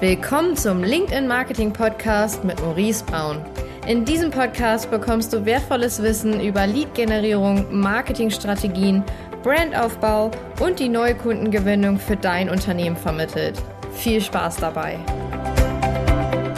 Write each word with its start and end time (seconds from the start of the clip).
Willkommen 0.00 0.56
zum 0.56 0.82
LinkedIn 0.82 1.28
Marketing 1.28 1.72
Podcast 1.72 2.42
mit 2.42 2.60
Maurice 2.60 3.04
Braun. 3.04 3.40
In 3.86 4.04
diesem 4.04 4.32
Podcast 4.32 4.90
bekommst 4.90 5.32
du 5.32 5.44
wertvolles 5.44 6.02
Wissen 6.02 6.40
über 6.40 6.66
Lead-Generierung, 6.66 7.66
Marketingstrategien, 7.70 9.04
Brandaufbau 9.44 10.32
und 10.60 10.80
die 10.80 10.88
neue 10.88 11.14
Kundengewinnung 11.14 11.98
für 11.98 12.16
dein 12.16 12.50
Unternehmen 12.50 12.96
vermittelt. 12.96 13.62
Viel 13.92 14.20
Spaß 14.20 14.56
dabei! 14.56 14.98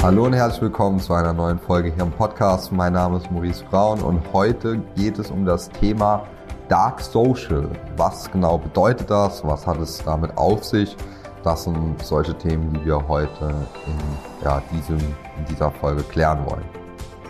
Hallo 0.03 0.25
und 0.25 0.33
herzlich 0.33 0.63
willkommen 0.63 0.99
zu 0.99 1.13
einer 1.13 1.35
neuen 1.35 1.59
Folge 1.59 1.93
hier 1.93 2.05
im 2.05 2.13
Podcast. 2.13 2.73
Mein 2.73 2.95
Name 2.95 3.19
ist 3.19 3.31
Maurice 3.31 3.63
Braun 3.71 4.01
und 4.01 4.23
heute 4.33 4.81
geht 4.97 5.19
es 5.19 5.31
um 5.31 5.45
das 5.45 5.69
Thema 5.69 6.27
Dark 6.69 7.03
Social. 7.03 7.69
Was 7.97 8.31
genau 8.31 8.57
bedeutet 8.57 9.11
das? 9.11 9.45
Was 9.45 9.67
hat 9.67 9.79
es 9.79 9.99
damit 9.99 10.37
auf 10.39 10.65
sich? 10.65 10.97
Das 11.47 11.63
sind 11.63 12.03
solche 12.03 12.37
Themen, 12.37 12.73
die 12.73 12.87
wir 12.87 13.07
heute 13.07 13.45
in, 13.87 14.45
ja, 14.45 14.61
diesem, 14.73 14.97
in 14.99 15.45
dieser 15.49 15.71
Folge 15.71 16.03
klären 16.03 16.45
wollen. 16.45 16.65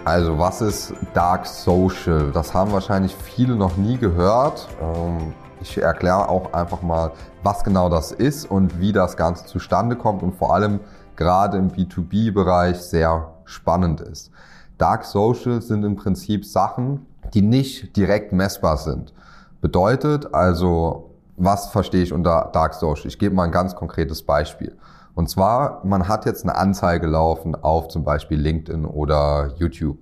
Also 0.07 0.39
was 0.39 0.63
ist 0.63 0.95
Dark 1.13 1.45
Social? 1.45 2.33
Das 2.33 2.55
haben 2.55 2.73
wahrscheinlich 2.73 3.15
viele 3.15 3.57
noch 3.57 3.77
nie 3.77 3.99
gehört. 3.99 4.69
Ähm, 4.81 5.35
ich 5.61 5.77
erkläre 5.77 6.31
auch 6.31 6.55
einfach 6.55 6.81
mal, 6.81 7.13
was 7.43 7.63
genau 7.63 7.91
das 7.91 8.11
ist 8.11 8.51
und 8.51 8.81
wie 8.81 8.91
das 8.91 9.19
Ganze 9.19 9.45
zustande 9.45 9.97
kommt 9.97 10.23
und 10.23 10.35
vor 10.35 10.55
allem 10.55 10.81
gerade 11.17 11.59
im 11.59 11.71
B2B-Bereich 11.71 12.79
sehr 12.79 13.35
spannend 13.45 14.01
ist. 14.01 14.31
Dark 14.79 15.05
Social 15.05 15.61
sind 15.61 15.85
im 15.85 15.95
Prinzip 15.97 16.47
Sachen, 16.47 17.05
die 17.35 17.43
nicht 17.43 17.95
direkt 17.99 18.33
messbar 18.33 18.79
sind. 18.79 19.13
Bedeutet 19.61 20.33
also, 20.33 21.06
was 21.37 21.69
verstehe 21.69 22.03
ich 22.03 22.13
unter 22.13 22.51
Dark 22.53 22.75
Social? 22.75 23.07
Ich 23.07 23.19
gebe 23.19 23.35
mal 23.35 23.45
ein 23.45 23.53
ganz 23.53 23.75
konkretes 23.75 24.23
Beispiel. 24.23 24.77
Und 25.15 25.31
zwar, 25.31 25.85
man 25.85 26.09
hat 26.09 26.27
jetzt 26.27 26.45
eine 26.45 26.57
Anzeige 26.57 27.07
laufen 27.07 27.55
auf 27.55 27.89
zum 27.89 28.05
Beispiel 28.05 28.39
LinkedIn 28.39 28.85
oder 28.85 29.53
YouTube. 29.57 29.99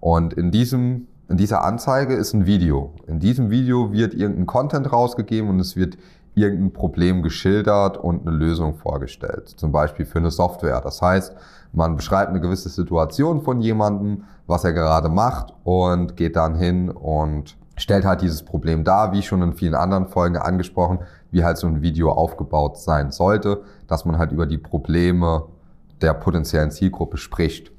Und 0.00 0.34
in 0.34 0.50
diesem, 0.50 1.08
in 1.28 1.36
dieser 1.36 1.64
Anzeige 1.64 2.14
ist 2.14 2.34
ein 2.34 2.46
Video. 2.46 2.94
In 3.06 3.18
diesem 3.18 3.50
Video 3.50 3.92
wird 3.92 4.14
irgendein 4.14 4.46
Content 4.46 4.92
rausgegeben 4.92 5.48
und 5.48 5.60
es 5.60 5.76
wird 5.76 5.96
irgendein 6.34 6.72
Problem 6.72 7.22
geschildert 7.22 7.96
und 7.96 8.26
eine 8.26 8.36
Lösung 8.36 8.74
vorgestellt. 8.74 9.48
Zum 9.48 9.72
Beispiel 9.72 10.06
für 10.06 10.18
eine 10.18 10.30
Software. 10.30 10.80
Das 10.80 11.02
heißt, 11.02 11.34
man 11.72 11.96
beschreibt 11.96 12.30
eine 12.30 12.40
gewisse 12.40 12.68
Situation 12.68 13.42
von 13.42 13.60
jemandem, 13.60 14.24
was 14.46 14.64
er 14.64 14.72
gerade 14.72 15.08
macht 15.08 15.52
und 15.64 16.16
geht 16.16 16.36
dann 16.36 16.54
hin 16.54 16.90
und 16.90 17.56
stellt 17.78 18.04
halt 18.04 18.22
dieses 18.22 18.44
Problem 18.44 18.84
dar, 18.84 19.12
wie 19.12 19.22
schon 19.22 19.42
in 19.42 19.54
vielen 19.54 19.74
anderen 19.74 20.06
Folgen 20.06 20.36
angesprochen, 20.36 21.00
wie 21.30 21.44
halt 21.44 21.58
so 21.58 21.66
ein 21.66 21.82
Video 21.82 22.12
aufgebaut 22.12 22.78
sein 22.78 23.10
sollte, 23.10 23.62
dass 23.86 24.04
man 24.04 24.18
halt 24.18 24.32
über 24.32 24.46
die 24.46 24.58
Probleme 24.58 25.44
der 26.00 26.14
potenziellen 26.14 26.70
Zielgruppe 26.70 27.16
spricht. 27.16 27.72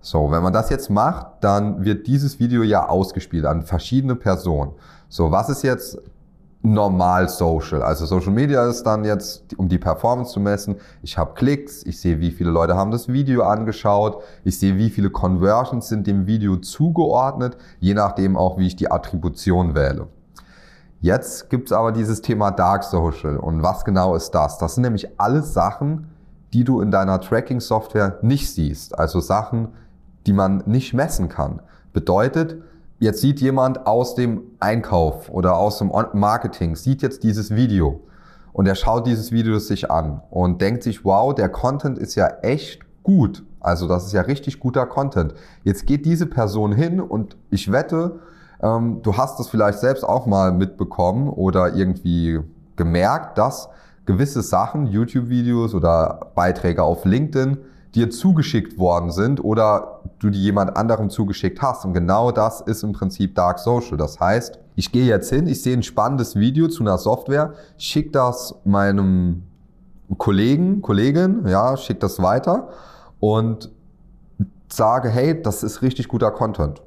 So, 0.00 0.30
wenn 0.30 0.42
man 0.42 0.52
das 0.52 0.70
jetzt 0.70 0.90
macht, 0.90 1.26
dann 1.40 1.84
wird 1.84 2.06
dieses 2.06 2.38
Video 2.38 2.62
ja 2.62 2.88
ausgespielt 2.88 3.44
an 3.44 3.62
verschiedene 3.62 4.14
Personen. 4.14 4.72
So, 5.08 5.32
was 5.32 5.48
ist 5.48 5.62
jetzt 5.62 5.98
normal 6.62 7.28
Social. 7.28 7.82
Also 7.82 8.04
Social 8.06 8.32
Media 8.32 8.68
ist 8.68 8.82
dann 8.82 9.04
jetzt, 9.04 9.56
um 9.56 9.68
die 9.68 9.78
Performance 9.78 10.32
zu 10.32 10.40
messen, 10.40 10.76
ich 11.02 11.16
habe 11.16 11.34
Klicks, 11.34 11.84
ich 11.84 12.00
sehe, 12.00 12.20
wie 12.20 12.30
viele 12.30 12.50
Leute 12.50 12.74
haben 12.74 12.90
das 12.90 13.08
Video 13.08 13.44
angeschaut, 13.44 14.22
ich 14.44 14.58
sehe, 14.58 14.76
wie 14.76 14.90
viele 14.90 15.10
Conversions 15.10 15.88
sind 15.88 16.06
dem 16.06 16.26
Video 16.26 16.56
zugeordnet, 16.56 17.56
je 17.78 17.94
nachdem 17.94 18.36
auch, 18.36 18.58
wie 18.58 18.66
ich 18.66 18.76
die 18.76 18.90
Attribution 18.90 19.74
wähle. 19.74 20.08
Jetzt 21.00 21.48
gibt's 21.48 21.70
aber 21.70 21.92
dieses 21.92 22.22
Thema 22.22 22.50
Dark 22.50 22.82
Social. 22.82 23.36
Und 23.36 23.62
was 23.62 23.84
genau 23.84 24.16
ist 24.16 24.32
das? 24.32 24.58
Das 24.58 24.74
sind 24.74 24.82
nämlich 24.82 25.20
alles 25.20 25.54
Sachen, 25.54 26.08
die 26.52 26.64
du 26.64 26.80
in 26.80 26.90
deiner 26.90 27.20
Tracking-Software 27.20 28.18
nicht 28.22 28.52
siehst. 28.52 28.98
Also 28.98 29.20
Sachen, 29.20 29.68
die 30.26 30.32
man 30.32 30.64
nicht 30.66 30.94
messen 30.94 31.28
kann. 31.28 31.62
Bedeutet, 31.92 32.56
jetzt 32.98 33.20
sieht 33.20 33.40
jemand 33.40 33.86
aus 33.86 34.14
dem 34.14 34.42
Einkauf 34.60 35.30
oder 35.30 35.56
aus 35.56 35.78
dem 35.78 35.92
Marketing, 36.14 36.76
sieht 36.76 37.02
jetzt 37.02 37.22
dieses 37.22 37.54
Video 37.54 38.00
und 38.52 38.66
er 38.66 38.74
schaut 38.74 39.06
dieses 39.06 39.30
Video 39.32 39.58
sich 39.58 39.90
an 39.90 40.20
und 40.30 40.60
denkt 40.60 40.82
sich, 40.82 41.04
wow, 41.04 41.34
der 41.34 41.48
Content 41.48 41.98
ist 41.98 42.14
ja 42.14 42.28
echt 42.42 42.80
gut. 43.02 43.44
Also 43.60 43.86
das 43.88 44.06
ist 44.06 44.12
ja 44.12 44.22
richtig 44.22 44.60
guter 44.60 44.86
Content. 44.86 45.34
Jetzt 45.64 45.86
geht 45.86 46.04
diese 46.04 46.26
Person 46.26 46.72
hin 46.72 47.00
und 47.00 47.36
ich 47.50 47.70
wette, 47.72 48.20
ähm, 48.62 49.00
du 49.02 49.16
hast 49.16 49.38
das 49.38 49.48
vielleicht 49.48 49.78
selbst 49.78 50.04
auch 50.04 50.26
mal 50.26 50.52
mitbekommen 50.52 51.28
oder 51.28 51.74
irgendwie 51.74 52.40
gemerkt, 52.76 53.38
dass 53.38 53.68
gewisse 54.06 54.42
Sachen, 54.42 54.86
YouTube-Videos 54.86 55.74
oder 55.74 56.30
Beiträge 56.34 56.82
auf 56.82 57.04
LinkedIn, 57.04 57.58
dir 57.94 58.10
zugeschickt 58.10 58.78
worden 58.78 59.10
sind 59.10 59.42
oder 59.42 60.02
du 60.18 60.30
die 60.30 60.42
jemand 60.42 60.76
anderem 60.76 61.10
zugeschickt 61.10 61.62
hast. 61.62 61.84
Und 61.84 61.94
genau 61.94 62.30
das 62.32 62.60
ist 62.60 62.82
im 62.82 62.92
Prinzip 62.92 63.34
Dark 63.34 63.58
Social. 63.58 63.96
Das 63.96 64.20
heißt, 64.20 64.58
ich 64.76 64.92
gehe 64.92 65.06
jetzt 65.06 65.30
hin, 65.30 65.46
ich 65.46 65.62
sehe 65.62 65.76
ein 65.76 65.82
spannendes 65.82 66.36
Video 66.36 66.68
zu 66.68 66.82
einer 66.82 66.98
Software, 66.98 67.54
schicke 67.78 68.10
das 68.10 68.54
meinem 68.64 69.42
Kollegen, 70.16 70.82
Kollegin, 70.82 71.46
ja, 71.46 71.76
schicke 71.76 72.00
das 72.00 72.22
weiter 72.22 72.68
und 73.20 73.70
sage, 74.68 75.08
hey, 75.08 75.40
das 75.42 75.62
ist 75.62 75.82
richtig 75.82 76.08
guter 76.08 76.30
Content. 76.30 76.82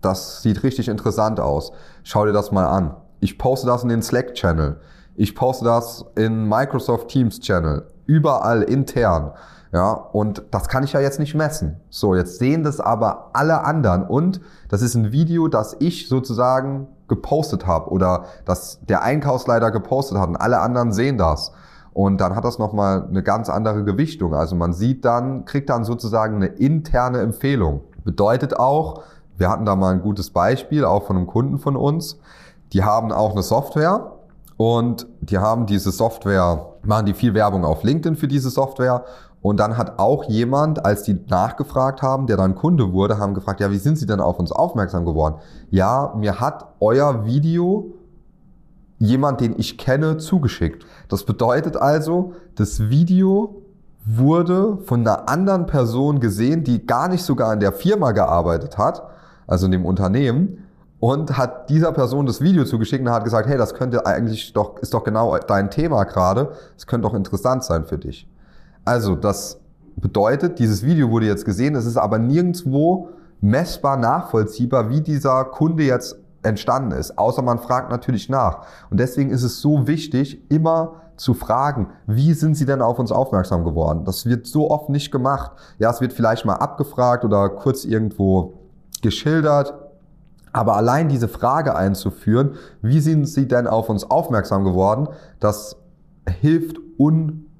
Das 0.00 0.42
sieht 0.42 0.62
richtig 0.62 0.88
interessant 0.88 1.40
aus. 1.40 1.72
Schau 2.02 2.26
dir 2.26 2.32
das 2.32 2.52
mal 2.52 2.66
an. 2.66 2.96
Ich 3.20 3.38
poste 3.38 3.66
das 3.66 3.82
in 3.82 3.88
den 3.88 4.02
Slack-Channel. 4.02 4.80
Ich 5.16 5.34
poste 5.34 5.64
das 5.64 6.04
in 6.16 6.48
Microsoft 6.48 7.08
Teams 7.08 7.40
Channel. 7.40 7.86
Überall 8.06 8.62
intern. 8.62 9.32
Ja, 9.74 9.90
und 9.90 10.44
das 10.52 10.68
kann 10.68 10.84
ich 10.84 10.92
ja 10.92 11.00
jetzt 11.00 11.18
nicht 11.18 11.34
messen. 11.34 11.80
So, 11.90 12.14
jetzt 12.14 12.38
sehen 12.38 12.62
das 12.62 12.78
aber 12.78 13.30
alle 13.32 13.64
anderen 13.64 14.06
und 14.06 14.40
das 14.68 14.82
ist 14.82 14.94
ein 14.94 15.10
Video, 15.10 15.48
das 15.48 15.74
ich 15.80 16.08
sozusagen 16.08 16.86
gepostet 17.08 17.66
habe 17.66 17.90
oder 17.90 18.26
das 18.44 18.78
der 18.88 19.02
Einkaufsleiter 19.02 19.72
gepostet 19.72 20.16
hat 20.18 20.28
und 20.28 20.36
alle 20.36 20.60
anderen 20.60 20.92
sehen 20.92 21.18
das. 21.18 21.50
Und 21.92 22.20
dann 22.20 22.36
hat 22.36 22.44
das 22.44 22.60
nochmal 22.60 23.08
eine 23.08 23.24
ganz 23.24 23.48
andere 23.48 23.82
Gewichtung. 23.82 24.32
Also 24.32 24.54
man 24.54 24.72
sieht 24.72 25.04
dann, 25.04 25.44
kriegt 25.44 25.68
dann 25.70 25.84
sozusagen 25.84 26.36
eine 26.36 26.46
interne 26.46 27.18
Empfehlung. 27.18 27.80
Bedeutet 28.04 28.56
auch, 28.56 29.02
wir 29.38 29.50
hatten 29.50 29.64
da 29.64 29.74
mal 29.74 29.92
ein 29.92 30.02
gutes 30.02 30.30
Beispiel, 30.30 30.84
auch 30.84 31.02
von 31.04 31.16
einem 31.16 31.26
Kunden 31.26 31.58
von 31.58 31.74
uns. 31.74 32.20
Die 32.72 32.84
haben 32.84 33.10
auch 33.10 33.32
eine 33.32 33.42
Software 33.42 34.12
und 34.56 35.06
die 35.20 35.38
haben 35.38 35.66
diese 35.66 35.90
Software, 35.90 36.74
machen 36.82 37.06
die 37.06 37.14
viel 37.14 37.34
Werbung 37.34 37.64
auf 37.64 37.82
LinkedIn 37.82 38.16
für 38.16 38.28
diese 38.28 38.50
Software 38.50 39.04
und 39.44 39.58
dann 39.58 39.76
hat 39.76 39.98
auch 39.98 40.24
jemand, 40.24 40.86
als 40.86 41.02
die 41.02 41.20
nachgefragt 41.28 42.00
haben, 42.00 42.26
der 42.26 42.38
dann 42.38 42.54
Kunde 42.54 42.92
wurde, 42.92 43.18
haben 43.18 43.34
gefragt, 43.34 43.60
ja, 43.60 43.70
wie 43.70 43.76
sind 43.76 43.98
Sie 43.98 44.06
denn 44.06 44.20
auf 44.20 44.38
uns 44.38 44.52
aufmerksam 44.52 45.04
geworden? 45.04 45.34
Ja, 45.70 46.14
mir 46.16 46.40
hat 46.40 46.66
euer 46.80 47.26
Video 47.26 47.92
jemand, 48.98 49.42
den 49.42 49.58
ich 49.58 49.76
kenne, 49.76 50.16
zugeschickt. 50.16 50.86
Das 51.08 51.24
bedeutet 51.24 51.76
also, 51.76 52.32
das 52.54 52.88
Video 52.88 53.62
wurde 54.06 54.78
von 54.84 55.00
einer 55.00 55.28
anderen 55.28 55.66
Person 55.66 56.20
gesehen, 56.20 56.64
die 56.64 56.86
gar 56.86 57.08
nicht 57.08 57.22
sogar 57.22 57.52
in 57.52 57.60
der 57.60 57.72
Firma 57.72 58.12
gearbeitet 58.12 58.78
hat, 58.78 59.02
also 59.46 59.66
in 59.66 59.72
dem 59.72 59.84
Unternehmen, 59.84 60.64
und 61.04 61.36
hat 61.36 61.68
dieser 61.68 61.92
Person 61.92 62.24
das 62.24 62.40
Video 62.40 62.64
zugeschickt 62.64 63.06
und 63.06 63.12
hat 63.12 63.24
gesagt, 63.24 63.46
hey, 63.46 63.58
das 63.58 63.74
könnte 63.74 64.06
eigentlich 64.06 64.54
doch, 64.54 64.78
ist 64.78 64.94
doch 64.94 65.04
genau 65.04 65.36
dein 65.36 65.70
Thema 65.70 66.04
gerade, 66.04 66.52
es 66.78 66.86
könnte 66.86 67.06
doch 67.06 67.12
interessant 67.12 67.62
sein 67.62 67.84
für 67.84 67.98
dich. 67.98 68.26
Also, 68.86 69.14
das 69.14 69.60
bedeutet, 69.96 70.58
dieses 70.58 70.82
Video 70.82 71.10
wurde 71.10 71.26
jetzt 71.26 71.44
gesehen, 71.44 71.74
es 71.74 71.84
ist 71.84 71.98
aber 71.98 72.18
nirgendwo 72.18 73.10
messbar 73.42 73.98
nachvollziehbar, 73.98 74.88
wie 74.88 75.02
dieser 75.02 75.44
Kunde 75.44 75.82
jetzt 75.82 76.16
entstanden 76.42 76.92
ist, 76.92 77.18
außer 77.18 77.42
man 77.42 77.58
fragt 77.58 77.90
natürlich 77.90 78.30
nach. 78.30 78.64
Und 78.88 78.98
deswegen 78.98 79.28
ist 79.28 79.42
es 79.42 79.60
so 79.60 79.86
wichtig, 79.86 80.40
immer 80.50 81.02
zu 81.16 81.34
fragen, 81.34 81.88
wie 82.06 82.32
sind 82.32 82.54
Sie 82.54 82.64
denn 82.64 82.80
auf 82.80 82.98
uns 82.98 83.12
aufmerksam 83.12 83.62
geworden? 83.62 84.06
Das 84.06 84.24
wird 84.24 84.46
so 84.46 84.70
oft 84.70 84.88
nicht 84.88 85.12
gemacht. 85.12 85.50
Ja, 85.78 85.90
es 85.90 86.00
wird 86.00 86.14
vielleicht 86.14 86.46
mal 86.46 86.54
abgefragt 86.54 87.26
oder 87.26 87.50
kurz 87.50 87.84
irgendwo 87.84 88.54
geschildert. 89.02 89.83
Aber 90.54 90.76
allein 90.76 91.08
diese 91.08 91.26
Frage 91.26 91.74
einzuführen, 91.74 92.54
wie 92.80 93.00
sind 93.00 93.26
Sie 93.26 93.48
denn 93.48 93.66
auf 93.66 93.88
uns 93.90 94.08
aufmerksam 94.08 94.64
geworden, 94.64 95.08
das 95.40 95.76
hilft 96.40 96.78
un 96.96 97.50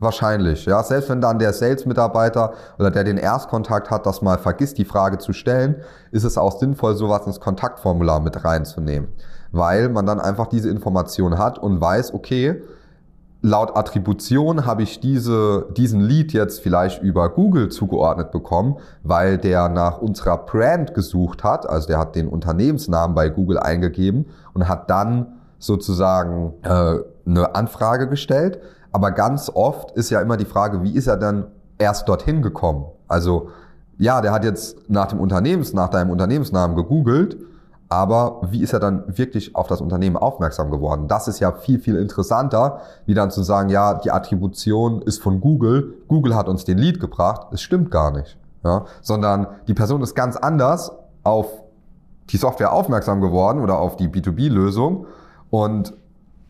Wahrscheinlich, 0.00 0.64
ja. 0.64 0.80
Selbst 0.84 1.10
wenn 1.10 1.20
dann 1.20 1.40
der 1.40 1.52
Sales-Mitarbeiter 1.52 2.52
oder 2.78 2.92
der 2.92 3.02
den 3.02 3.16
Erstkontakt 3.16 3.90
hat, 3.90 4.06
das 4.06 4.22
mal 4.22 4.38
vergisst, 4.38 4.78
die 4.78 4.84
Frage 4.84 5.18
zu 5.18 5.32
stellen, 5.32 5.74
ist 6.12 6.22
es 6.22 6.38
auch 6.38 6.56
sinnvoll, 6.56 6.94
sowas 6.94 7.26
ins 7.26 7.40
Kontaktformular 7.40 8.20
mit 8.20 8.44
reinzunehmen. 8.44 9.08
Weil 9.50 9.88
man 9.88 10.06
dann 10.06 10.20
einfach 10.20 10.46
diese 10.46 10.70
Information 10.70 11.36
hat 11.36 11.58
und 11.58 11.80
weiß, 11.80 12.14
okay, 12.14 12.62
laut 13.40 13.76
Attribution 13.76 14.66
habe 14.66 14.82
ich 14.82 15.00
diese, 15.00 15.68
diesen 15.76 16.00
Lead 16.00 16.32
jetzt 16.32 16.60
vielleicht 16.60 17.02
über 17.02 17.28
Google 17.28 17.68
zugeordnet 17.68 18.30
bekommen, 18.30 18.76
weil 19.02 19.38
der 19.38 19.68
nach 19.68 19.98
unserer 19.98 20.38
Brand 20.38 20.94
gesucht 20.94 21.44
hat, 21.44 21.68
also 21.68 21.86
der 21.86 21.98
hat 21.98 22.16
den 22.16 22.28
Unternehmensnamen 22.28 23.14
bei 23.14 23.28
Google 23.28 23.58
eingegeben 23.58 24.26
und 24.54 24.68
hat 24.68 24.90
dann 24.90 25.34
sozusagen 25.58 26.54
äh, 26.62 26.96
eine 27.26 27.54
Anfrage 27.54 28.08
gestellt 28.08 28.60
aber 28.92 29.10
ganz 29.12 29.50
oft 29.52 29.92
ist 29.92 30.10
ja 30.10 30.20
immer 30.20 30.36
die 30.36 30.44
Frage, 30.44 30.82
wie 30.82 30.92
ist 30.92 31.06
er 31.06 31.16
denn 31.16 31.44
erst 31.78 32.08
dorthin 32.08 32.42
gekommen? 32.42 32.86
Also 33.06 33.50
ja, 33.98 34.20
der 34.20 34.32
hat 34.32 34.44
jetzt 34.44 34.88
nach 34.88 35.06
dem 35.06 35.20
Unternehmens, 35.20 35.72
nach 35.72 35.88
deinem 35.88 36.10
Unternehmensnamen 36.10 36.76
gegoogelt, 36.76 37.36
aber 37.88 38.40
wie 38.50 38.62
ist 38.62 38.74
er 38.74 38.80
dann 38.80 39.04
wirklich 39.06 39.56
auf 39.56 39.66
das 39.66 39.80
Unternehmen 39.80 40.16
aufmerksam 40.16 40.70
geworden? 40.70 41.08
Das 41.08 41.26
ist 41.26 41.40
ja 41.40 41.52
viel, 41.52 41.78
viel 41.78 41.96
interessanter, 41.96 42.80
wie 43.06 43.14
dann 43.14 43.30
zu 43.30 43.42
sagen, 43.42 43.70
ja, 43.70 43.94
die 43.94 44.10
Attribution 44.10 45.00
ist 45.00 45.22
von 45.22 45.40
Google, 45.40 45.94
Google 46.06 46.34
hat 46.34 46.48
uns 46.48 46.64
den 46.64 46.76
Lead 46.76 47.00
gebracht. 47.00 47.46
Es 47.50 47.62
stimmt 47.62 47.90
gar 47.90 48.10
nicht. 48.10 48.36
Ja? 48.62 48.84
Sondern 49.00 49.46
die 49.68 49.74
Person 49.74 50.02
ist 50.02 50.14
ganz 50.14 50.36
anders 50.36 50.92
auf 51.22 51.46
die 52.30 52.36
Software 52.36 52.72
aufmerksam 52.72 53.22
geworden 53.22 53.60
oder 53.60 53.78
auf 53.78 53.96
die 53.96 54.08
B2B-Lösung 54.08 55.06
und 55.48 55.94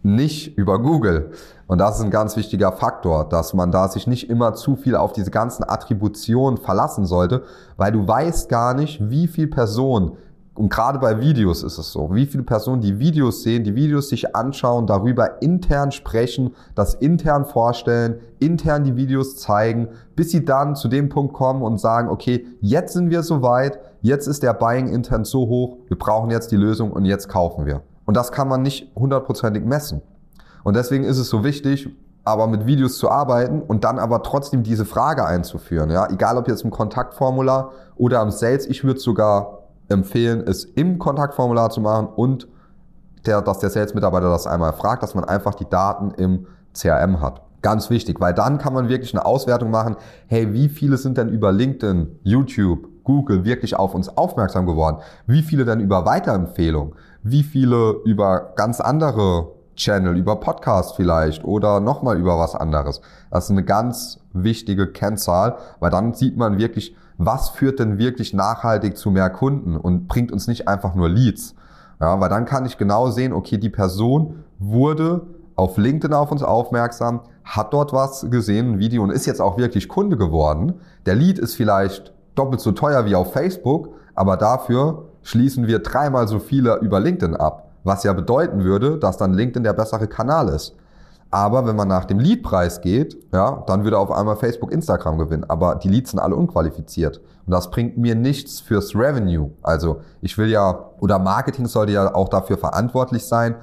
nicht 0.02 0.56
über 0.56 0.80
Google. 0.80 1.32
Und 1.66 1.78
das 1.78 1.98
ist 1.98 2.04
ein 2.04 2.10
ganz 2.10 2.36
wichtiger 2.36 2.72
Faktor, 2.72 3.28
dass 3.28 3.54
man 3.54 3.70
da 3.70 3.88
sich 3.88 4.06
nicht 4.06 4.30
immer 4.30 4.54
zu 4.54 4.74
viel 4.74 4.96
auf 4.96 5.12
diese 5.12 5.30
ganzen 5.30 5.68
Attributionen 5.68 6.56
verlassen 6.56 7.04
sollte, 7.04 7.42
weil 7.76 7.92
du 7.92 8.06
weißt 8.06 8.48
gar 8.48 8.74
nicht, 8.74 9.10
wie 9.10 9.28
viel 9.28 9.48
Personen 9.48 10.16
und 10.58 10.70
gerade 10.70 10.98
bei 10.98 11.20
Videos 11.20 11.62
ist 11.62 11.78
es 11.78 11.92
so, 11.92 12.12
wie 12.12 12.26
viele 12.26 12.42
Personen 12.42 12.82
die 12.82 12.98
Videos 12.98 13.44
sehen, 13.44 13.62
die 13.62 13.76
Videos 13.76 14.08
sich 14.08 14.34
anschauen, 14.34 14.88
darüber 14.88 15.40
intern 15.40 15.92
sprechen, 15.92 16.56
das 16.74 16.94
intern 16.94 17.44
vorstellen, 17.44 18.18
intern 18.40 18.82
die 18.82 18.96
Videos 18.96 19.36
zeigen, 19.36 19.86
bis 20.16 20.32
sie 20.32 20.44
dann 20.44 20.74
zu 20.74 20.88
dem 20.88 21.10
Punkt 21.10 21.32
kommen 21.32 21.62
und 21.62 21.78
sagen, 21.78 22.08
okay, 22.08 22.44
jetzt 22.60 22.94
sind 22.94 23.10
wir 23.10 23.22
soweit, 23.22 23.78
jetzt 24.02 24.26
ist 24.26 24.42
der 24.42 24.52
Buying 24.52 24.88
Intent 24.88 25.28
so 25.28 25.46
hoch, 25.46 25.76
wir 25.86 25.96
brauchen 25.96 26.30
jetzt 26.30 26.50
die 26.50 26.56
Lösung 26.56 26.90
und 26.90 27.04
jetzt 27.04 27.28
kaufen 27.28 27.64
wir. 27.64 27.82
Und 28.04 28.16
das 28.16 28.32
kann 28.32 28.48
man 28.48 28.62
nicht 28.62 28.90
hundertprozentig 28.96 29.64
messen. 29.64 30.02
Und 30.64 30.74
deswegen 30.74 31.04
ist 31.04 31.18
es 31.18 31.28
so 31.28 31.44
wichtig, 31.44 31.88
aber 32.24 32.48
mit 32.48 32.66
Videos 32.66 32.98
zu 32.98 33.10
arbeiten 33.10 33.62
und 33.62 33.84
dann 33.84 34.00
aber 34.00 34.24
trotzdem 34.24 34.64
diese 34.64 34.84
Frage 34.84 35.24
einzuführen. 35.24 35.88
Ja, 35.90 36.10
egal 36.10 36.36
ob 36.36 36.48
jetzt 36.48 36.64
im 36.64 36.70
Kontaktformular 36.70 37.70
oder 37.96 38.18
am 38.18 38.32
Sales, 38.32 38.66
ich 38.66 38.82
würde 38.82 38.98
sogar 38.98 39.57
empfehlen, 39.88 40.42
es 40.46 40.64
im 40.64 40.98
Kontaktformular 40.98 41.70
zu 41.70 41.80
machen 41.80 42.08
und 42.08 42.48
der, 43.26 43.42
dass 43.42 43.58
der 43.58 43.70
Sales-Mitarbeiter 43.70 44.28
das 44.28 44.46
einmal 44.46 44.72
fragt, 44.72 45.02
dass 45.02 45.14
man 45.14 45.24
einfach 45.24 45.54
die 45.54 45.68
Daten 45.68 46.12
im 46.12 46.46
CRM 46.72 47.20
hat. 47.20 47.42
Ganz 47.60 47.90
wichtig, 47.90 48.20
weil 48.20 48.34
dann 48.34 48.58
kann 48.58 48.72
man 48.72 48.88
wirklich 48.88 49.12
eine 49.14 49.26
Auswertung 49.26 49.70
machen, 49.70 49.96
hey, 50.28 50.52
wie 50.52 50.68
viele 50.68 50.96
sind 50.96 51.18
denn 51.18 51.28
über 51.28 51.50
LinkedIn, 51.50 52.20
YouTube, 52.22 52.88
Google 53.02 53.44
wirklich 53.44 53.74
auf 53.74 53.94
uns 53.94 54.16
aufmerksam 54.16 54.66
geworden? 54.66 54.98
Wie 55.26 55.42
viele 55.42 55.64
denn 55.64 55.80
über 55.80 56.04
Weiterempfehlungen? 56.04 56.94
Wie 57.22 57.42
viele 57.42 57.96
über 58.04 58.52
ganz 58.54 58.80
andere 58.80 59.48
Channel, 59.74 60.16
über 60.16 60.36
Podcast 60.36 60.94
vielleicht 60.94 61.44
oder 61.44 61.80
nochmal 61.80 62.18
über 62.18 62.38
was 62.38 62.54
anderes? 62.54 63.00
Das 63.30 63.46
ist 63.46 63.50
eine 63.50 63.64
ganz 63.64 64.20
wichtige 64.32 64.92
Kennzahl, 64.92 65.56
weil 65.80 65.90
dann 65.90 66.14
sieht 66.14 66.36
man 66.36 66.58
wirklich, 66.58 66.94
was 67.18 67.50
führt 67.50 67.80
denn 67.80 67.98
wirklich 67.98 68.32
nachhaltig 68.32 68.96
zu 68.96 69.10
mehr 69.10 69.28
Kunden 69.28 69.76
und 69.76 70.06
bringt 70.06 70.32
uns 70.32 70.46
nicht 70.46 70.68
einfach 70.68 70.94
nur 70.94 71.08
Leads. 71.08 71.54
Ja, 72.00 72.20
weil 72.20 72.28
dann 72.28 72.44
kann 72.44 72.64
ich 72.64 72.78
genau 72.78 73.10
sehen, 73.10 73.32
okay, 73.32 73.58
die 73.58 73.70
Person 73.70 74.44
wurde 74.60 75.26
auf 75.56 75.76
LinkedIn 75.76 76.14
auf 76.14 76.30
uns 76.30 76.44
aufmerksam, 76.44 77.20
hat 77.42 77.72
dort 77.72 77.92
was 77.92 78.30
gesehen, 78.30 78.74
ein 78.74 78.78
Video 78.78 79.02
und 79.02 79.10
ist 79.10 79.26
jetzt 79.26 79.40
auch 79.40 79.58
wirklich 79.58 79.88
Kunde 79.88 80.16
geworden. 80.16 80.74
Der 81.06 81.16
Lead 81.16 81.40
ist 81.40 81.56
vielleicht 81.56 82.12
doppelt 82.36 82.60
so 82.60 82.70
teuer 82.70 83.04
wie 83.04 83.16
auf 83.16 83.32
Facebook, 83.32 83.88
aber 84.14 84.36
dafür 84.36 85.06
schließen 85.22 85.66
wir 85.66 85.80
dreimal 85.80 86.28
so 86.28 86.38
viele 86.38 86.76
über 86.76 87.00
LinkedIn 87.00 87.34
ab, 87.34 87.70
was 87.82 88.04
ja 88.04 88.12
bedeuten 88.12 88.62
würde, 88.62 88.96
dass 88.96 89.16
dann 89.16 89.34
LinkedIn 89.34 89.64
der 89.64 89.72
bessere 89.72 90.06
Kanal 90.06 90.48
ist. 90.50 90.76
Aber 91.30 91.66
wenn 91.66 91.76
man 91.76 91.88
nach 91.88 92.06
dem 92.06 92.18
Leadpreis 92.18 92.80
geht, 92.80 93.18
ja, 93.32 93.62
dann 93.66 93.84
würde 93.84 93.98
auf 93.98 94.10
einmal 94.10 94.36
Facebook, 94.36 94.72
Instagram 94.72 95.18
gewinnen. 95.18 95.44
Aber 95.48 95.74
die 95.74 95.88
Leads 95.88 96.12
sind 96.12 96.20
alle 96.20 96.34
unqualifiziert. 96.34 97.20
Und 97.46 97.52
das 97.52 97.70
bringt 97.70 97.98
mir 97.98 98.14
nichts 98.14 98.60
fürs 98.60 98.94
Revenue. 98.94 99.50
Also 99.62 100.00
ich 100.22 100.38
will 100.38 100.48
ja, 100.48 100.90
oder 101.00 101.18
Marketing 101.18 101.66
sollte 101.66 101.92
ja 101.92 102.14
auch 102.14 102.28
dafür 102.28 102.56
verantwortlich 102.56 103.26
sein, 103.26 103.56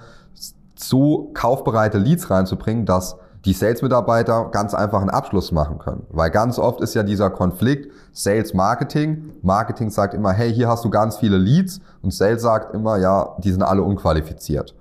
so 0.75 1.31
kaufbereite 1.33 1.97
Leads 1.97 2.29
reinzubringen, 2.29 2.85
dass 2.85 3.17
die 3.45 3.53
Sales-Mitarbeiter 3.53 4.49
ganz 4.51 4.73
einfach 4.73 5.01
einen 5.01 5.11
Abschluss 5.11 5.51
machen 5.51 5.77
können. 5.77 6.05
Weil 6.09 6.31
ganz 6.31 6.59
oft 6.59 6.81
ist 6.81 6.95
ja 6.95 7.03
dieser 7.03 7.29
Konflikt 7.29 7.91
Sales-Marketing. 8.11 9.31
Marketing 9.41 9.89
sagt 9.89 10.13
immer, 10.13 10.31
hey, 10.31 10.53
hier 10.53 10.67
hast 10.67 10.83
du 10.83 10.89
ganz 10.89 11.17
viele 11.17 11.37
Leads. 11.37 11.79
Und 12.01 12.13
Sales 12.13 12.41
sagt 12.41 12.73
immer, 12.73 12.97
ja, 12.97 13.35
die 13.39 13.51
sind 13.51 13.63
alle 13.63 13.83
unqualifiziert. 13.83 14.75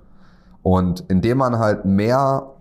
Und 0.63 1.03
indem 1.09 1.37
man 1.37 1.59
halt 1.59 1.85
mehr 1.85 2.54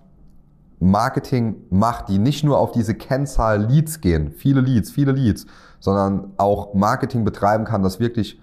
Marketing 0.81 1.57
macht, 1.71 2.09
die 2.09 2.19
nicht 2.19 2.45
nur 2.45 2.59
auf 2.59 2.73
diese 2.73 2.95
Kennzahl 2.95 3.65
Leads 3.65 4.01
gehen, 4.01 4.33
viele 4.33 4.61
Leads, 4.61 4.91
viele 4.91 5.13
Leads, 5.13 5.47
sondern 5.81 6.33
auch 6.37 6.75
Marketing 6.75 7.25
betreiben 7.25 7.65
kann, 7.65 7.83
das 7.83 8.01
wirklich 8.01 8.41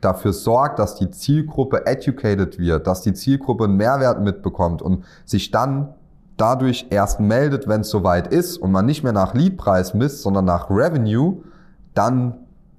dafür 0.00 0.32
sorgt, 0.32 0.78
dass 0.78 0.96
die 0.96 1.10
Zielgruppe 1.10 1.86
educated 1.86 2.58
wird, 2.58 2.86
dass 2.86 3.02
die 3.02 3.14
Zielgruppe 3.14 3.64
einen 3.64 3.76
Mehrwert 3.76 4.20
mitbekommt 4.20 4.82
und 4.82 5.04
sich 5.24 5.50
dann 5.50 5.94
dadurch 6.36 6.86
erst 6.90 7.20
meldet, 7.20 7.68
wenn 7.68 7.82
es 7.82 7.90
soweit 7.90 8.28
ist 8.28 8.56
und 8.56 8.72
man 8.72 8.86
nicht 8.86 9.02
mehr 9.02 9.12
nach 9.12 9.34
Leadpreis 9.34 9.94
misst, 9.94 10.22
sondern 10.22 10.44
nach 10.44 10.68
Revenue, 10.70 11.42
dann 11.94 12.34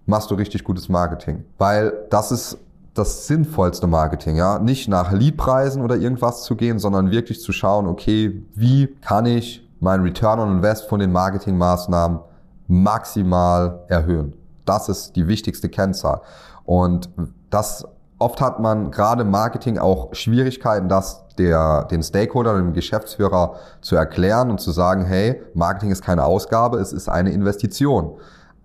machst 0.06 0.30
du 0.30 0.36
richtig 0.36 0.63
gutes 0.63 0.90
Marketing. 0.90 1.46
Weil 1.57 1.94
das 2.10 2.31
ist 2.31 2.60
das 2.95 3.27
sinnvollste 3.27 3.88
Marketing, 3.88 4.38
ja. 4.38 4.57
Nicht 4.57 4.88
nach 4.88 5.12
Leadpreisen 5.12 5.83
oder 5.83 5.95
irgendwas 5.95 6.44
zu 6.44 6.56
gehen, 6.56 6.80
sondern 6.80 7.12
wirklich 7.12 7.42
zu 7.42 7.51
schauen, 7.51 7.88
okay, 7.88 8.42
wie 8.56 8.88
kann 9.01 9.25
ich 9.25 9.69
mein 9.80 10.01
Return 10.01 10.39
on 10.39 10.51
Invest 10.57 10.88
von 10.88 11.00
den 11.00 11.12
Marketingmaßnahmen 11.12 12.19
maximal 12.68 13.83
erhöhen? 13.89 14.33
Das 14.63 14.89
ist 14.89 15.15
die 15.15 15.27
wichtigste 15.27 15.69
Kennzahl. 15.69 16.21
Und 16.63 17.09
das 17.50 17.86
oft 18.18 18.42
hat 18.42 18.59
man 18.59 18.92
gerade 18.92 19.24
im 19.24 19.30
Marketing 19.30 19.77
auch 19.77 20.13
Schwierigkeiten, 20.13 20.88
das 20.89 21.25
der, 21.38 21.83
den 21.86 22.01
Stakeholder, 22.01 22.56
dem 22.56 22.74
Geschäftsführer 22.74 23.56
zu 23.81 23.97
erklären 23.97 24.50
und 24.50 24.62
zu 24.62 24.71
sagen, 24.71 25.03
hey, 25.03 25.42
Marketing 25.53 25.92
ist 25.92 26.01
keine 26.01 26.24
Ausgabe, 26.24 26.77
es 26.77 26.94
ist 26.94 27.09
eine 27.09 27.31
Investition. 27.31 28.13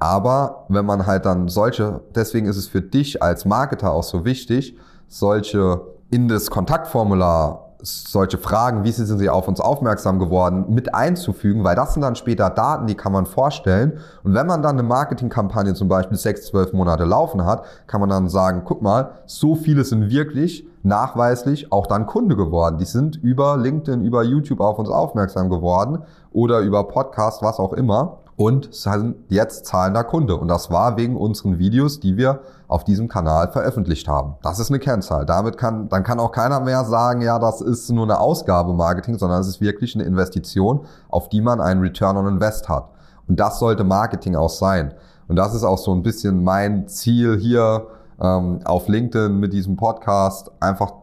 Aber 0.01 0.65
wenn 0.69 0.87
man 0.87 1.07
halt 1.07 1.27
dann 1.27 1.49
solche, 1.49 2.01
deswegen 2.15 2.47
ist 2.47 2.57
es 2.57 2.67
für 2.67 2.81
dich 2.81 3.23
als 3.23 3.45
Marketer 3.45 3.93
auch 3.93 4.03
so 4.03 4.25
wichtig, 4.25 4.77
solche 5.09 5.83
in 6.11 6.27
das 6.27 6.51
Kontaktformular 6.51 7.71
solche 7.83 8.39
Fragen, 8.39 8.85
wie 8.85 8.91
sind 8.91 9.07
sie 9.07 9.31
auf 9.31 9.49
uns 9.49 9.61
aufmerksam 9.61 10.19
geworden, 10.19 10.67
mit 10.69 10.95
einzufügen, 10.95 11.65
weil 11.65 11.77
das 11.77 11.95
sind 11.95 12.03
dann 12.03 12.15
später 12.15 12.51
Daten, 12.51 12.87
die 12.87 12.95
kann 12.95 13.13
man 13.13 13.27
vorstellen. 13.27 13.99
Und 14.23 14.35
wenn 14.35 14.47
man 14.47 14.63
dann 14.63 14.79
eine 14.79 14.83
Marketingkampagne 14.83 15.75
zum 15.75 15.89
Beispiel 15.89 16.19
sechs, 16.19 16.47
zwölf 16.47 16.73
Monate 16.73 17.05
laufen 17.05 17.45
hat, 17.47 17.65
kann 17.87 18.01
man 18.01 18.11
dann 18.11 18.29
sagen, 18.29 18.63
guck 18.65 18.83
mal, 18.83 19.13
so 19.27 19.55
viele 19.55 19.85
sind 19.85 20.11
wirklich 20.11 20.67
nachweislich 20.83 21.73
auch 21.73 21.87
dann 21.87 22.07
Kunde 22.07 22.37
geworden. 22.37 22.79
Die 22.79 22.85
sind 22.85 23.17
über 23.17 23.57
LinkedIn, 23.57 24.03
über 24.03 24.23
YouTube 24.25 24.61
auf 24.61 24.79
uns 24.79 24.89
aufmerksam 24.89 25.51
geworden 25.51 26.03
oder 26.33 26.61
über 26.61 26.85
Podcast, 26.85 27.43
was 27.43 27.59
auch 27.59 27.73
immer 27.73 28.19
und 28.41 28.75
sind 28.75 29.17
jetzt 29.29 29.67
zahlender 29.67 30.03
Kunde. 30.03 30.35
Und 30.35 30.49
das 30.49 30.71
war 30.71 30.97
wegen 30.97 31.15
unseren 31.15 31.59
Videos, 31.59 32.01
die 32.01 32.17
wir 32.17 32.41
auf 32.69 32.85
diesem 32.85 33.07
Kanal 33.07 33.53
veröffentlicht 33.53 34.09
haben. 34.09 34.37
Das 34.43 34.59
ist 34.59 34.71
eine 34.71 34.79
Kennzahl. 34.79 35.27
Damit 35.27 35.59
kann, 35.59 35.91
dann 35.91 36.05
kann 36.05 36.19
auch 36.19 36.33
keiner 36.33 36.59
mehr 36.61 36.85
sagen, 36.85 37.21
ja, 37.21 37.39
das 37.39 37.61
ist 37.61 37.91
nur 37.91 38.05
eine 38.05 38.19
Ausgabe 38.19 38.73
Marketing, 38.73 39.19
sondern 39.19 39.43
es 39.43 39.47
ist 39.47 39.61
wirklich 39.61 39.95
eine 39.95 40.05
Investition, 40.05 40.87
auf 41.11 41.29
die 41.29 41.43
man 41.43 41.61
einen 41.61 41.83
Return 41.83 42.17
on 42.17 42.27
Invest 42.29 42.71
hat. 42.71 42.89
Und 43.29 43.39
das 43.39 43.59
sollte 43.59 43.85
Marketing 43.85 44.37
auch 44.37 44.49
sein. 44.49 44.95
Und 45.29 45.37
das 45.37 45.55
ist 45.55 45.63
auch 45.63 45.77
so 45.77 45.93
ein 45.93 46.03
bisschen 46.03 46.43
mein 46.43 46.89
Ziel 46.89 47.39
hier 47.39 47.89
ähm, 48.19 48.61
auf 48.65 48.89
LinkedIn 48.89 49.39
mit 49.39 49.53
diesem 49.53 49.77
Podcast, 49.77 50.51
einfach 50.61 50.95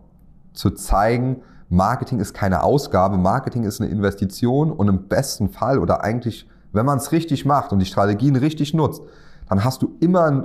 zu 0.53 0.71
zeigen, 0.71 1.43
Marketing 1.69 2.19
ist 2.19 2.33
keine 2.33 2.63
Ausgabe, 2.63 3.15
Marketing 3.15 3.63
ist 3.63 3.79
eine 3.79 3.91
Investition 3.91 4.71
und 4.71 4.87
im 4.87 5.07
besten 5.07 5.49
Fall 5.49 5.77
oder 5.77 6.03
eigentlich 6.03 6.47
wenn 6.73 6.85
man 6.85 6.97
es 6.97 7.11
richtig 7.11 7.45
macht 7.45 7.71
und 7.71 7.79
die 7.79 7.85
Strategien 7.85 8.35
richtig 8.35 8.73
nutzt, 8.73 9.01
dann 9.49 9.63
hast 9.63 9.81
du 9.81 9.95
immer 9.99 10.25
ein 10.25 10.43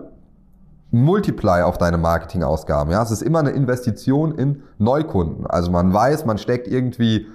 Multiply 0.91 1.63
auf 1.63 1.79
deine 1.79 1.97
Marketingausgaben. 1.97 2.93
Ja, 2.93 3.03
es 3.03 3.11
ist 3.11 3.23
immer 3.23 3.39
eine 3.39 3.51
Investition 3.51 4.33
in 4.33 4.63
Neukunden. 4.79 5.47
Also 5.47 5.71
man 5.71 5.93
weiß, 5.93 6.27
man 6.27 6.37
steckt 6.39 6.69
irgendwie 6.69 7.27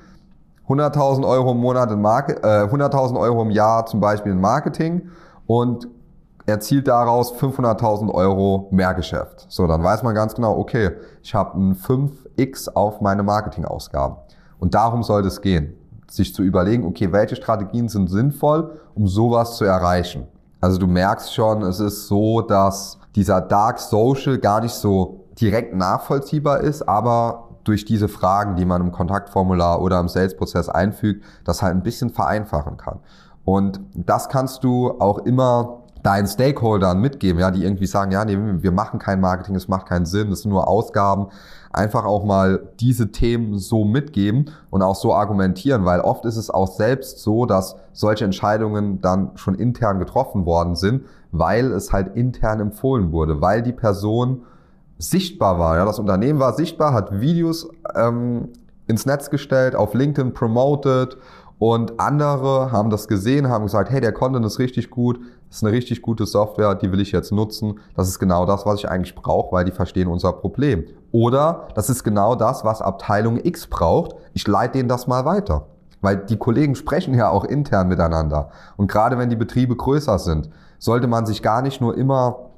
100.000 0.67 1.27
Euro 1.27 1.51
im 1.51 1.57
Monat 1.57 1.91
in 1.91 2.01
Market, 2.01 2.43
äh, 2.43 2.67
100.000 2.67 3.19
Euro 3.19 3.41
im 3.41 3.51
Jahr 3.51 3.85
zum 3.87 3.99
Beispiel 3.99 4.31
in 4.31 4.39
Marketing 4.39 5.09
und 5.47 5.87
erzielt 6.45 6.87
daraus 6.87 7.33
500.000 7.33 8.13
Euro 8.13 8.67
Mehrgeschäft. 8.71 9.47
So, 9.49 9.65
dann 9.65 9.83
weiß 9.83 10.03
man 10.03 10.13
ganz 10.13 10.35
genau, 10.35 10.57
okay, 10.57 10.91
ich 11.23 11.33
habe 11.33 11.59
ein 11.59 11.75
5x 11.75 12.69
auf 12.73 13.01
meine 13.01 13.23
Marketingausgaben. 13.23 14.17
Und 14.59 14.75
darum 14.75 15.03
sollte 15.03 15.29
es 15.29 15.41
gehen 15.41 15.73
sich 16.09 16.33
zu 16.33 16.43
überlegen, 16.43 16.85
okay, 16.85 17.11
welche 17.11 17.35
Strategien 17.35 17.89
sind 17.89 18.09
sinnvoll, 18.09 18.79
um 18.95 19.07
sowas 19.07 19.57
zu 19.57 19.65
erreichen. 19.65 20.27
Also 20.61 20.77
du 20.77 20.87
merkst 20.87 21.33
schon, 21.33 21.61
es 21.63 21.79
ist 21.79 22.07
so, 22.07 22.41
dass 22.41 22.99
dieser 23.15 23.41
Dark 23.41 23.79
Social 23.79 24.37
gar 24.37 24.61
nicht 24.61 24.73
so 24.73 25.25
direkt 25.39 25.75
nachvollziehbar 25.75 26.61
ist, 26.61 26.87
aber 26.87 27.49
durch 27.63 27.85
diese 27.85 28.07
Fragen, 28.07 28.55
die 28.55 28.65
man 28.65 28.81
im 28.81 28.91
Kontaktformular 28.91 29.81
oder 29.81 29.99
im 29.99 30.07
Sales-Prozess 30.07 30.69
einfügt, 30.69 31.23
das 31.43 31.61
halt 31.61 31.75
ein 31.75 31.83
bisschen 31.83 32.09
vereinfachen 32.09 32.77
kann. 32.77 32.99
Und 33.43 33.79
das 33.93 34.29
kannst 34.29 34.63
du 34.63 34.99
auch 34.99 35.19
immer 35.19 35.83
deinen 36.03 36.27
Stakeholdern 36.27 36.99
mitgeben, 36.99 37.39
ja, 37.39 37.51
die 37.51 37.63
irgendwie 37.63 37.87
sagen, 37.87 38.11
ja, 38.11 38.23
nee, 38.25 38.37
wir 38.37 38.71
machen 38.71 38.99
kein 38.99 39.19
Marketing, 39.19 39.55
es 39.55 39.67
macht 39.67 39.87
keinen 39.87 40.05
Sinn, 40.05 40.31
es 40.31 40.41
sind 40.41 40.51
nur 40.51 40.67
Ausgaben. 40.67 41.27
Einfach 41.71 42.05
auch 42.05 42.23
mal 42.23 42.61
diese 42.79 43.11
Themen 43.11 43.59
so 43.59 43.83
mitgeben 43.83 44.51
und 44.69 44.81
auch 44.81 44.95
so 44.95 45.13
argumentieren, 45.13 45.85
weil 45.85 45.99
oft 45.99 46.25
ist 46.25 46.37
es 46.37 46.49
auch 46.49 46.67
selbst 46.67 47.19
so, 47.19 47.45
dass 47.45 47.75
solche 47.93 48.25
Entscheidungen 48.25 49.01
dann 49.01 49.31
schon 49.35 49.55
intern 49.55 49.99
getroffen 49.99 50.45
worden 50.45 50.75
sind, 50.75 51.03
weil 51.31 51.71
es 51.71 51.93
halt 51.93 52.15
intern 52.15 52.59
empfohlen 52.59 53.11
wurde, 53.11 53.41
weil 53.41 53.61
die 53.61 53.73
Person 53.73 54.43
sichtbar 54.97 55.59
war. 55.59 55.77
Ja, 55.77 55.85
das 55.85 55.99
Unternehmen 55.99 56.39
war 56.39 56.53
sichtbar, 56.53 56.93
hat 56.93 57.19
Videos 57.19 57.69
ähm, 57.95 58.49
ins 58.87 59.05
Netz 59.05 59.29
gestellt, 59.29 59.75
auf 59.75 59.93
LinkedIn 59.93 60.33
promoted 60.33 61.17
und 61.59 61.99
andere 61.99 62.71
haben 62.71 62.89
das 62.89 63.07
gesehen, 63.07 63.49
haben 63.49 63.65
gesagt, 63.65 63.89
hey, 63.89 63.99
der 63.99 64.11
Content 64.11 64.45
ist 64.45 64.59
richtig 64.59 64.91
gut, 64.91 65.19
das 65.47 65.57
ist 65.57 65.63
eine 65.63 65.73
richtig 65.73 66.01
gute 66.01 66.25
Software, 66.25 66.75
die 66.75 66.91
will 66.91 66.99
ich 66.99 67.11
jetzt 67.11 67.31
nutzen. 67.31 67.79
Das 67.95 68.07
ist 68.07 68.19
genau 68.19 68.45
das, 68.45 68.65
was 68.65 68.79
ich 68.79 68.89
eigentlich 68.89 69.15
brauche, 69.15 69.53
weil 69.53 69.65
die 69.65 69.71
verstehen 69.71 70.07
unser 70.07 70.33
Problem. 70.33 70.85
Oder 71.11 71.69
das 71.73 71.89
ist 71.89 72.03
genau 72.03 72.35
das, 72.35 72.63
was 72.63 72.81
Abteilung 72.81 73.39
X 73.43 73.67
braucht. 73.67 74.15
Ich 74.33 74.47
leite 74.47 74.77
denen 74.77 74.89
das 74.89 75.07
mal 75.07 75.25
weiter. 75.25 75.67
Weil 76.01 76.17
die 76.17 76.37
Kollegen 76.37 76.75
sprechen 76.75 77.15
ja 77.15 77.29
auch 77.29 77.43
intern 77.43 77.87
miteinander. 77.87 78.49
Und 78.75 78.91
gerade 78.91 79.17
wenn 79.17 79.29
die 79.29 79.35
Betriebe 79.35 79.75
größer 79.75 80.19
sind, 80.19 80.49
sollte 80.77 81.07
man 81.07 81.25
sich 81.25 81.41
gar 81.41 81.63
nicht 81.63 81.81
nur 81.81 81.97
immer 81.97 82.49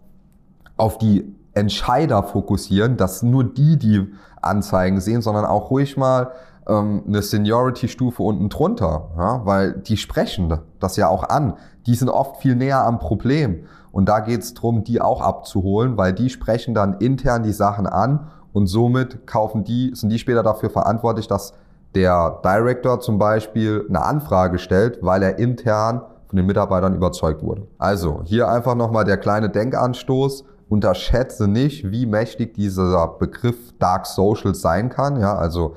auf 0.76 0.98
die 0.98 1.36
Entscheider 1.54 2.24
fokussieren, 2.24 2.98
dass 2.98 3.24
nur 3.24 3.44
die 3.44 3.78
die 3.78 4.12
Anzeigen 4.42 5.00
sehen, 5.00 5.22
sondern 5.22 5.46
auch 5.46 5.72
ruhig 5.72 5.96
mal 5.96 6.32
ähm, 6.70 7.04
eine 7.08 7.22
Seniority-Stufe 7.22 8.22
unten 8.22 8.50
drunter, 8.50 9.10
ja, 9.18 9.42
weil 9.46 9.74
die 9.74 9.98
sprechen 9.98 10.60
das 10.80 10.96
ja 10.96 11.10
auch 11.10 11.24
an. 11.28 11.56
Die 11.86 11.96
sind 11.96 12.10
oft 12.10 12.42
viel 12.42 12.56
näher 12.56 12.86
am 12.86 13.00
Problem. 13.00 13.66
Und 13.92 14.08
da 14.08 14.20
geht 14.20 14.42
es 14.42 14.54
darum, 14.54 14.84
die 14.84 15.02
auch 15.02 15.22
abzuholen, 15.22 15.98
weil 15.98 16.14
die 16.14 16.30
sprechen 16.30 16.74
dann 16.74 16.94
intern 17.00 17.44
die 17.44 17.52
Sachen 17.52 17.88
an 17.88 18.28
und 18.54 18.68
somit 18.68 19.26
kaufen 19.26 19.64
die, 19.64 19.92
sind 19.96 20.10
die 20.10 20.20
später 20.20 20.44
dafür 20.44 20.70
verantwortlich, 20.70 21.28
dass 21.28 21.54
der 21.96 22.40
Director 22.44 23.00
zum 23.00 23.18
Beispiel 23.18 23.86
eine 23.90 24.04
Anfrage 24.04 24.60
stellt, 24.60 25.00
weil 25.02 25.24
er 25.24 25.40
intern 25.40 26.02
von 26.28 26.38
den 26.38 26.46
Mitarbeitern 26.46 26.94
überzeugt 26.94 27.42
wurde. 27.42 27.66
Also 27.80 28.22
hier 28.26 28.48
einfach 28.48 28.76
nochmal 28.76 29.06
der 29.06 29.18
kleine 29.18 29.50
Denkanstoß. 29.50 30.46
Unterschätze 30.70 31.48
nicht, 31.48 31.90
wie 31.90 32.06
mächtig 32.06 32.54
dieser 32.54 33.08
Begriff 33.08 33.74
Dark 33.80 34.06
Social 34.06 34.54
sein 34.54 34.90
kann. 34.90 35.20
Ja, 35.20 35.36
also 35.36 35.76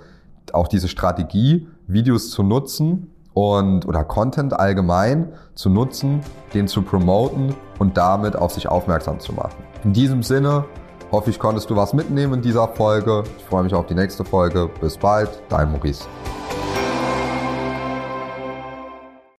auch 0.52 0.68
diese 0.68 0.88
Strategie, 0.88 1.68
Videos 1.86 2.30
zu 2.30 2.42
nutzen 2.42 3.10
und 3.34 3.86
oder 3.86 4.04
Content 4.04 4.58
allgemein 4.58 5.32
zu 5.54 5.70
nutzen, 5.70 6.20
den 6.54 6.68
zu 6.68 6.82
promoten 6.82 7.54
und 7.78 7.96
damit 7.96 8.36
auf 8.36 8.52
sich 8.52 8.68
aufmerksam 8.68 9.20
zu 9.20 9.32
machen. 9.32 9.62
In 9.84 9.92
diesem 9.92 10.22
Sinne 10.22 10.64
hoffe 11.10 11.30
ich, 11.30 11.38
konntest 11.38 11.70
du 11.70 11.76
was 11.76 11.92
mitnehmen 11.92 12.34
in 12.34 12.42
dieser 12.42 12.68
Folge. 12.68 13.24
Ich 13.38 13.44
freue 13.44 13.62
mich 13.62 13.74
auf 13.74 13.86
die 13.86 13.94
nächste 13.94 14.24
Folge. 14.24 14.68
Bis 14.80 14.96
bald, 14.96 15.42
dein 15.48 15.70
Maurice. 15.70 16.06